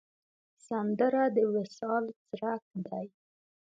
[0.67, 3.05] سندره د وصال څرک دی